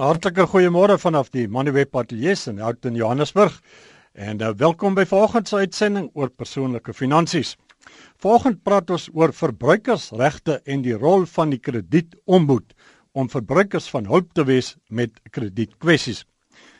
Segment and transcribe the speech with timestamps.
[0.00, 3.58] Hartlike goeiemôre vanaf die Manuweb Ateljee in Houghton Johannesburg.
[4.16, 7.50] En uh, welkom by vanoggend se uitsending oor persoonlike finansies.
[8.16, 12.72] Vanoggend praat ons oor verbruikersregte en die rol van die kredieombud
[13.12, 16.22] om verbruikers van hulp te wees met kredietkwessies.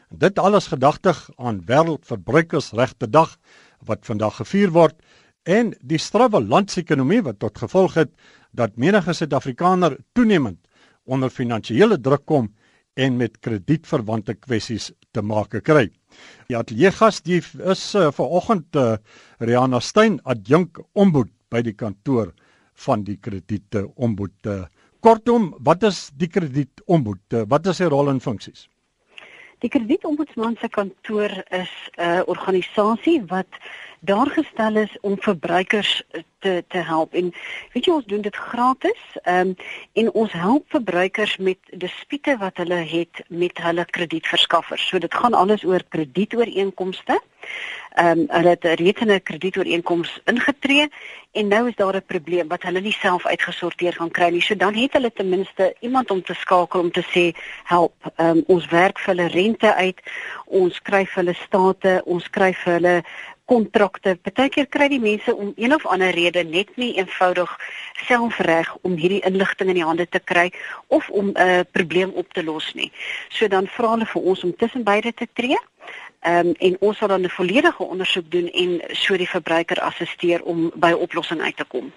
[0.09, 3.37] Dit alles gedagtig aan Wêreldverbruikersregte Dag
[3.85, 4.97] wat vandag gevier word
[5.45, 8.17] en die strawwe landsekonomie wat tot gevolg het
[8.57, 10.65] dat menige Suid-Afrikaner toenemend
[11.05, 12.49] onder finansiële druk kom
[13.01, 15.89] en met kredietverwante kwessies te maak kry.
[16.51, 18.97] Die ateljee gas die is uh, vanoggend uh,
[19.41, 22.35] Riana Stein, adjunk ombud by die kantoor
[22.85, 24.35] van die krediete ombud.
[24.47, 24.65] Uh,
[25.05, 27.23] kortom, wat is die kredietombud?
[27.33, 28.67] Uh, wat is sy rol en funksies?
[29.61, 33.61] Die kredietombudsman se kantoor is 'n uh, organisasie wat
[34.01, 36.03] daar gestel is om verbruikers
[36.39, 37.33] te te help en
[37.73, 39.55] weet jy ons doen dit gratis um,
[39.93, 44.89] en ons help verbruikers met dispute wat hulle het met hulle kredietverskaffers.
[44.89, 47.21] So dit gaan alles oor kredietooreenkomste.
[47.91, 50.89] Ehm um, hulle het reeds 'n kredietooreenkoms ingetree
[51.33, 54.43] en nou is daar 'n probleem wat hulle nie self uitgesorteer gaan kry nie.
[54.43, 57.95] So dan het hulle ten minste iemand om te skakel om te sê help.
[58.17, 60.01] Ehm um, ons werk vir hulle rente uit.
[60.47, 63.03] Ons skryf hulle state, ons skryf hulle
[63.51, 64.15] kontrakte.
[64.23, 67.51] Partykeer kry die mense om een of ander rede net nie eenvoudig
[68.07, 70.51] selfreg om hierdie inligting in die hande te kry
[70.87, 72.93] of om 'n uh, probleem op te los nie.
[73.29, 75.59] So dan vra hulle vir ons om tussen beide te tree.
[76.21, 80.43] Ehm um, en ons sal dan 'n volledige ondersoek doen en so die verbruiker assisteer
[80.43, 81.93] om by 'n oplossing uit te kom.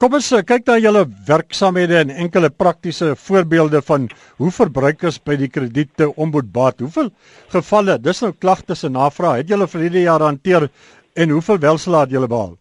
[0.00, 4.08] Kom ons eh, kyk na julle werksamehede en enkele praktiese voorbeelde van
[4.40, 6.80] hoe verbruikers by die krediete ombudbaat.
[6.84, 7.12] Hoeveel
[7.54, 10.68] gevalle, dis nou klagtes en navrae, het julle verlede jaar hanteer
[11.14, 12.56] en hoeveel welslaat julle behaal?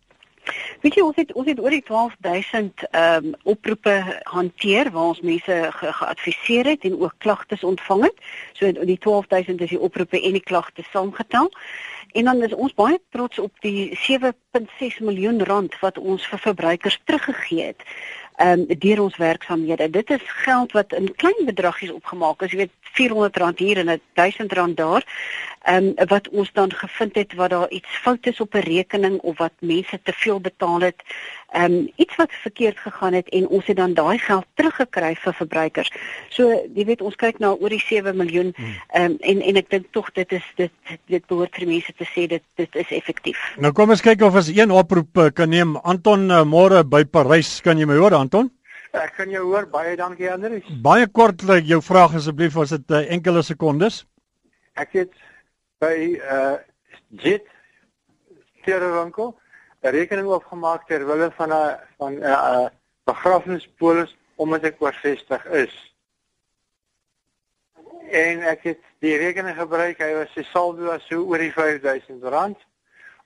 [0.82, 3.96] Weet jy ons het ons het oor die 12000 ehm um, oproepe
[4.34, 8.18] hanteer waar ons mense ge geadviseer het en ook klagtes ontvang het.
[8.58, 11.52] So die 12000 is die oproepe en die klagtes saamgetel.
[12.12, 17.00] En dan is ons baie trots op die 7.6 miljoen rand wat ons vir verbruikers
[17.06, 17.86] teruggegee het
[18.42, 19.90] ehm um, deur ons werksamehede.
[19.90, 22.52] Dit is geld wat in klein bedragies opgemaak is.
[22.52, 25.06] Jy weet R400 hier en R1000 daar.
[25.62, 29.20] Ehm um, wat ons dan gevind het wat daar iets fout is op 'n rekening
[29.20, 31.04] of wat mense te veel betaal het.
[31.50, 35.34] Ehm um, iets wat verkeerd gegaan het en ons het dan daai geld teruggekry vir
[35.34, 35.92] verbruikers.
[36.30, 38.76] So jy weet ons kyk na oor die 7 miljoen hmm.
[38.88, 40.72] ehm um, en en ek dink tog dit is dit
[41.06, 43.38] dit behoort vir mense te sê dit dit is effektief.
[43.58, 45.78] Nou kom ons kyk of ons een oproep eh, kan neem.
[45.78, 48.50] Anton uh, môre by Parys, kan jy my hoor Anton?
[48.92, 49.70] Ek kan jou hoor.
[49.70, 50.66] Baie dankie Andrius.
[50.82, 54.06] Baie kort jou vraag asseblief as dit uh, enkele sekondes.
[54.74, 55.12] Ek het
[55.82, 56.58] by uh
[57.10, 57.48] Jet
[58.64, 59.34] Terrewinkel
[59.82, 62.68] 'n rekening opgemaak ter wille van 'n van 'n uh,
[63.04, 65.76] begrafnispolis omdat ek oor 60 is.
[68.12, 72.66] En ek het die rekening gebruik, hy was se saldo was so oor die R5000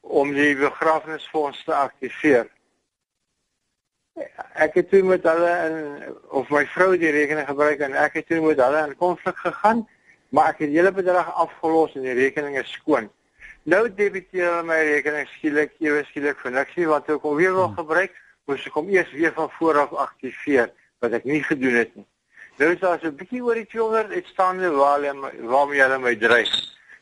[0.01, 2.47] om die begrafnisfonds te aktiveer.
[4.53, 5.75] Ek het toe met hulle in
[6.29, 9.83] of my vrou die rekening gebruik en ek het toe met hulle in konflik gegaan
[10.35, 13.07] maar ek het die hele bedrag afgelos en die rekening is skoon.
[13.71, 17.55] Nou debiteer hulle my rekening skielik, ewe skielik vir niks nie wat ek al weer
[17.55, 18.17] wil gebruik,
[18.49, 22.05] moes ek hom eers weer van voor af aktiveer wat ek nie gedoen het nie.
[22.59, 26.15] Nou is daar so 'n bietjie oor die 200 uitstaande waar hulle waarmee hulle my
[26.15, 26.51] dreig.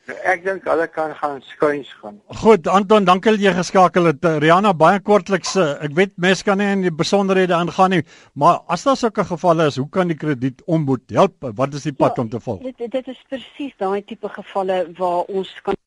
[0.03, 2.17] Ek dink hulle kan gaan skuins gaan.
[2.41, 4.25] Goed, Anton, dankie dat jy geskakel het.
[4.27, 8.01] Uh, Rihanna, baie kortliks, uh, ek weet mense kan nie in die besonderhede aangaan nie,
[8.35, 11.37] maar as daar sulke gevalle is, hoe kan die krediet ombud help?
[11.55, 12.67] Wat is die pad ja, om te volg?
[12.67, 15.79] Dit dit is presies daai tipe gevalle waar ons kan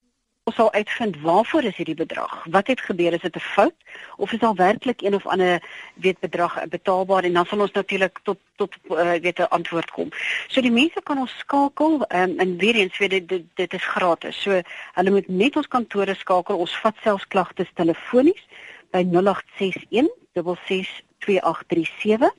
[0.47, 2.35] ons sal uitvind waarvoor is hierdie bedrag?
[2.55, 3.13] Wat het gebeur?
[3.13, 3.75] Is dit 'n fout
[4.17, 5.63] of is daar werklik een of ander
[5.95, 10.09] weet bedrag betaalbaar en dan sal ons natuurlik tot tot uh, weet 'n antwoord kom.
[10.49, 13.85] So die mense kan ons skakel um, en weer eens weet dit, dit dit is
[13.85, 14.43] gratis.
[14.43, 14.61] So
[14.93, 16.57] hulle moet net ons kantore skakel.
[16.57, 18.47] Ons vat selfs klagtes telefonies
[18.91, 22.31] by 0861 662837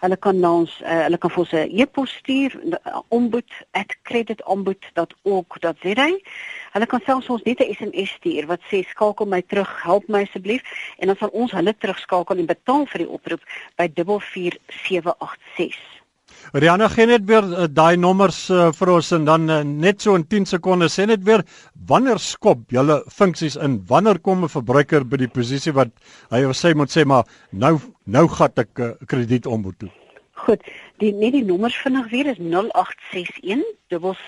[0.00, 2.52] Hulle kan na ons uh, hulle kan vir ons 'n e-pos stuur
[3.08, 6.08] ombud@creditombud.org.za.
[6.74, 10.22] Hulle kan selfs ons net 'n SMS stuur wat sê skakel my terug, help my
[10.22, 10.62] asseblief
[10.98, 13.42] en dan sal ons hulle terugskakel en betaal vir die oproep
[13.76, 16.00] by 44786.
[16.52, 20.16] Rihanna gee net weer uh, daai nommers uh, vir ons en dan uh, net so
[20.18, 21.44] in 10 sekondes sê net weer
[21.90, 25.94] wanneer skop julle funksies in wanneer kom 'n verbruiker by die posisie wat
[26.30, 29.90] hy of sy moet sê maar nou nou gaan ek 'n uh, krediet ombou toe.
[30.40, 30.64] Goed,
[31.02, 33.64] die net die nommers vinnig weer is 0861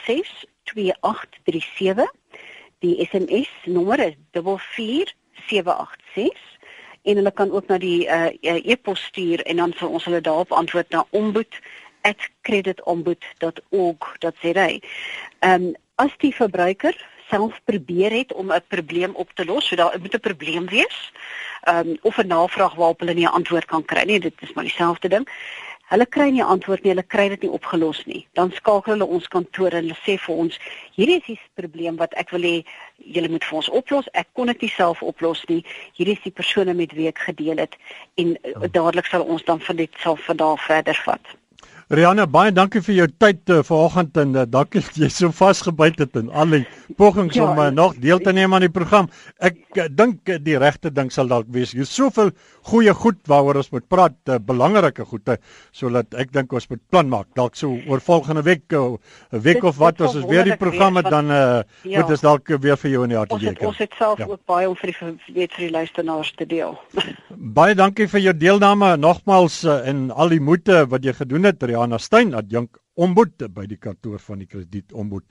[0.04, 2.10] 662837.
[2.84, 6.50] Die SMS nommer is 44786
[7.02, 10.52] en hulle kan ook na die uh, e-pos stuur en dan sal ons hulle daarop
[10.52, 11.60] antwoord na ombud@
[12.42, 14.78] @creditombud.org.za.
[15.38, 19.76] Ehm um, as die verbruiker self probeer het om 'n probleem op te los, so
[19.76, 21.12] daar moet 'n probleem wees.
[21.62, 24.52] Ehm um, of 'n navraag waarop hulle nie 'n antwoord kan kry nie, dit is
[24.52, 25.28] maar dieselfde ding.
[25.92, 28.22] Hulle kry nie antwoord nie, hulle kry dit nie opgelos nie.
[28.38, 30.56] Dan skakel hulle ons kantoor en hulle sê vir ons,
[30.96, 32.54] hierdie is die probleem wat ek wil hê
[33.16, 34.08] julle moet vir ons oplos.
[34.16, 35.60] Ek kon dit nie self oplos nie.
[35.98, 37.76] Hierdie is die persone met wie ek gedeel het
[38.16, 41.36] en uh, dadelik sal ons dan van dit sal van daar verder vat.
[41.92, 45.98] Rihanna, baie dankie vir jou tyd uh, vanoggend en uh, dankie dat jy so vasgebyt
[46.00, 46.60] het in al die
[46.96, 49.10] pogings ja, om uh, nog deel te neem aan die program.
[49.44, 51.74] Ek uh, dink uh, die regte ding sal dalk wees.
[51.76, 52.30] Jy soveel
[52.70, 55.36] goeie goed waaroor ons moet praat, uh, belangrike goede,
[55.76, 57.28] sodat ek dink ons moet plan maak.
[57.36, 58.96] Dalk so oor volgende week, 'n uh,
[59.36, 62.00] week dit, of wat ons weer die programme dan uh, ja.
[62.00, 63.52] moet ons dalk weer vir jou in die hart gee.
[63.68, 64.32] Ons het self ja.
[64.32, 66.72] ook baie om vir die weet vir die luisteraars te deel.
[67.36, 71.62] baie dankie vir jou deelname nogmaals uh, en al die moeite wat jy gedoen het.
[71.62, 75.24] Rihanna Stein, adjunk ombud by die kantoor van die kredietombud.